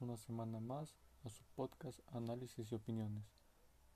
[0.00, 3.24] una semana más a su podcast Análisis y Opiniones,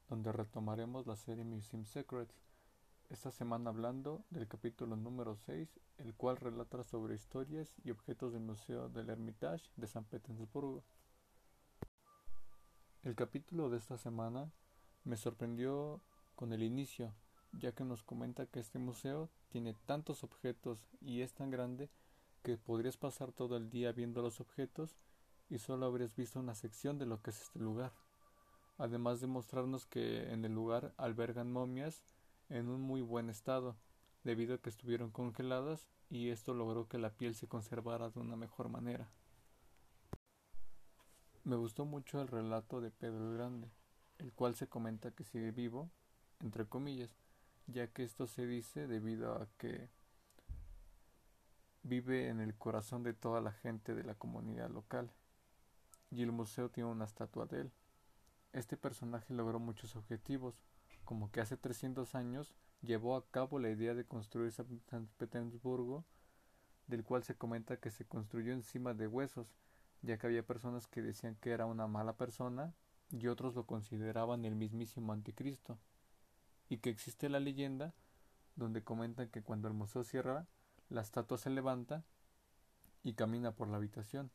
[0.09, 2.35] donde retomaremos la serie Museum Secrets,
[3.09, 8.43] esta semana hablando del capítulo número 6, el cual relata sobre historias y objetos del
[8.43, 10.83] Museo del Hermitage de San Petersburgo.
[13.05, 14.51] El capítulo de esta semana
[15.05, 16.01] me sorprendió
[16.35, 17.15] con el inicio,
[17.53, 21.91] ya que nos comenta que este museo tiene tantos objetos y es tan grande
[22.43, 24.97] que podrías pasar todo el día viendo los objetos
[25.51, 27.93] y solo habrías visto una sección de lo que es este lugar,
[28.77, 32.05] además de mostrarnos que en el lugar albergan momias
[32.49, 33.77] en un muy buen estado,
[34.25, 38.37] debido a que estuvieron congeladas y esto logró que la piel se conservara de una
[38.37, 39.09] mejor manera.
[41.45, 43.71] Me gustó mucho el relato de Pedro el Grande,
[44.19, 45.91] el cual se comenta que sigue vivo,
[46.41, 47.11] entre comillas,
[47.67, 49.89] ya que esto se dice debido a que
[51.83, 55.11] vive en el corazón de toda la gente de la comunidad local
[56.11, 57.73] y el museo tiene una estatua de él.
[58.53, 60.61] Este personaje logró muchos objetivos,
[61.05, 66.05] como que hace 300 años llevó a cabo la idea de construir San Petersburgo,
[66.87, 69.55] del cual se comenta que se construyó encima de huesos,
[70.03, 72.73] ya que había personas que decían que era una mala persona
[73.11, 75.79] y otros lo consideraban el mismísimo anticristo,
[76.69, 77.95] y que existe la leyenda
[78.57, 80.47] donde comentan que cuando el museo cierra,
[80.89, 82.05] la estatua se levanta
[83.03, 84.31] y camina por la habitación,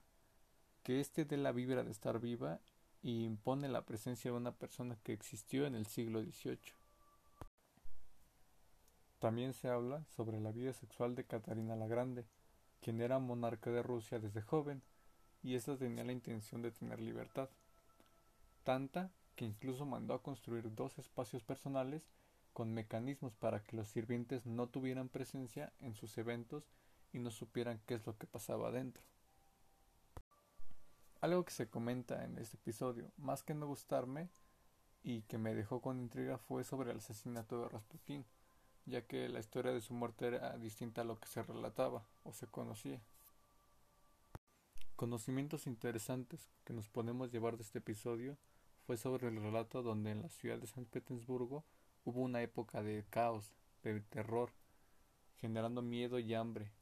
[0.84, 2.60] que éste dé la vibra de estar viva
[3.02, 6.60] y impone la presencia de una persona que existió en el siglo XVIII.
[9.20, 12.26] También se habla sobre la vida sexual de Catarina la Grande,
[12.82, 14.84] quien era monarca de Rusia desde joven,
[15.42, 17.50] y ésta tenía la intención de tener libertad,
[18.64, 22.04] tanta que incluso mandó a construir dos espacios personales
[22.54, 26.70] con mecanismos para que los sirvientes no tuvieran presencia en sus eventos
[27.12, 29.04] y no supieran qué es lo que pasaba adentro.
[31.24, 34.28] Algo que se comenta en este episodio, más que no gustarme
[35.04, 38.26] y que me dejó con intriga fue sobre el asesinato de Rasputín,
[38.86, 42.34] ya que la historia de su muerte era distinta a lo que se relataba o
[42.34, 43.02] se conocía.
[44.98, 48.38] Conocimientos interesantes que nos podemos llevar de este episodio
[48.86, 51.64] fue sobre el relato donde en la ciudad de San Petersburgo
[52.04, 54.52] hubo una época de caos, de terror,
[55.38, 56.74] generando miedo y hambre,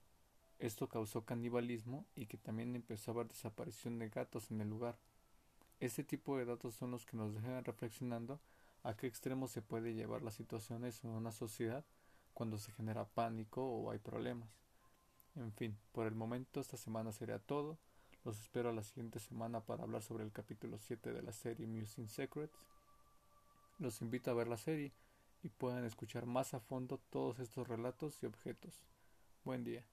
[0.61, 4.95] esto causó canibalismo y que también empezó a haber desaparición de gatos en el lugar.
[5.79, 8.39] Este tipo de datos son los que nos dejan reflexionando
[8.83, 11.83] a qué extremo se puede llevar las situaciones en una sociedad
[12.35, 14.49] cuando se genera pánico o hay problemas.
[15.35, 17.79] En fin, por el momento esta semana sería todo.
[18.23, 22.07] Los espero la siguiente semana para hablar sobre el capítulo 7 de la serie Musing
[22.07, 22.55] Secrets.
[23.79, 24.93] Los invito a ver la serie
[25.41, 28.83] y puedan escuchar más a fondo todos estos relatos y objetos.
[29.43, 29.90] Buen día.